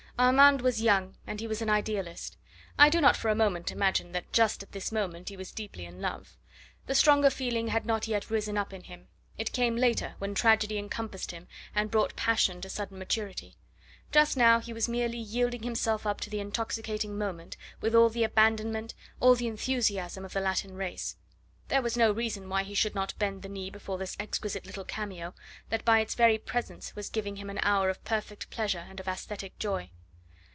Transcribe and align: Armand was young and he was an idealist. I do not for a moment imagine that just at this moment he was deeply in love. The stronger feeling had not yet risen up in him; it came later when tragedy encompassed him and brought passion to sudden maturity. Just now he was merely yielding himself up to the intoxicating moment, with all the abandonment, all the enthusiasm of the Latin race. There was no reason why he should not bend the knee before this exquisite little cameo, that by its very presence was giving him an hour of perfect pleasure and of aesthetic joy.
Armand 0.19 0.61
was 0.61 0.83
young 0.83 1.15
and 1.25 1.39
he 1.39 1.47
was 1.47 1.63
an 1.63 1.69
idealist. 1.71 2.37
I 2.77 2.89
do 2.89 3.01
not 3.01 3.17
for 3.17 3.29
a 3.29 3.33
moment 3.35 3.71
imagine 3.71 4.11
that 4.11 4.31
just 4.31 4.61
at 4.61 4.71
this 4.71 4.91
moment 4.91 5.29
he 5.29 5.35
was 5.37 5.51
deeply 5.51 5.83
in 5.83 5.99
love. 5.99 6.37
The 6.85 6.93
stronger 6.93 7.31
feeling 7.31 7.69
had 7.69 7.87
not 7.87 8.07
yet 8.07 8.29
risen 8.29 8.55
up 8.55 8.71
in 8.71 8.83
him; 8.83 9.07
it 9.39 9.51
came 9.51 9.75
later 9.75 10.13
when 10.19 10.35
tragedy 10.35 10.77
encompassed 10.77 11.31
him 11.31 11.47
and 11.73 11.89
brought 11.89 12.15
passion 12.15 12.61
to 12.61 12.69
sudden 12.69 12.99
maturity. 12.99 13.55
Just 14.11 14.37
now 14.37 14.59
he 14.59 14.73
was 14.73 14.87
merely 14.87 15.17
yielding 15.17 15.63
himself 15.63 16.05
up 16.05 16.21
to 16.21 16.29
the 16.29 16.39
intoxicating 16.39 17.17
moment, 17.17 17.57
with 17.79 17.95
all 17.95 18.09
the 18.09 18.23
abandonment, 18.23 18.93
all 19.19 19.33
the 19.33 19.47
enthusiasm 19.47 20.23
of 20.23 20.33
the 20.33 20.39
Latin 20.39 20.75
race. 20.75 21.15
There 21.69 21.81
was 21.81 21.97
no 21.97 22.11
reason 22.11 22.47
why 22.47 22.61
he 22.61 22.75
should 22.75 22.93
not 22.93 23.17
bend 23.17 23.41
the 23.41 23.49
knee 23.49 23.71
before 23.71 23.97
this 23.97 24.15
exquisite 24.19 24.67
little 24.67 24.85
cameo, 24.85 25.33
that 25.69 25.83
by 25.83 25.99
its 25.99 26.13
very 26.13 26.37
presence 26.37 26.95
was 26.95 27.09
giving 27.09 27.37
him 27.37 27.49
an 27.49 27.59
hour 27.63 27.89
of 27.89 28.03
perfect 28.03 28.51
pleasure 28.51 28.85
and 28.87 28.99
of 28.99 29.07
aesthetic 29.07 29.57
joy. 29.57 29.89